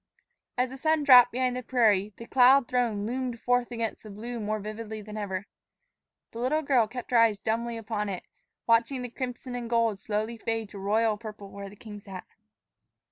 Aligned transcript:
As 0.57 0.71
the 0.71 0.77
sun 0.77 1.03
dropped 1.03 1.31
behind 1.31 1.55
the 1.55 1.61
prairie, 1.61 2.11
the 2.17 2.25
cloud 2.25 2.67
throne 2.67 3.05
loomed 3.05 3.39
forth 3.39 3.69
against 3.69 4.01
the 4.01 4.09
blue 4.09 4.39
more 4.39 4.59
vividly 4.59 4.99
than 5.03 5.15
ever. 5.15 5.45
The 6.31 6.39
little 6.39 6.63
girl 6.63 6.87
kept 6.87 7.11
her 7.11 7.17
eyes 7.19 7.37
dumbly 7.37 7.77
upon 7.77 8.09
it, 8.09 8.23
watching 8.65 9.03
the 9.03 9.09
crimson 9.09 9.53
and 9.53 9.69
gold 9.69 9.99
slowly 9.99 10.37
fade 10.39 10.69
to 10.69 10.79
royal 10.79 11.17
purple 11.19 11.51
where 11.51 11.69
the 11.69 11.75
King 11.75 11.99
sat. 11.99 12.25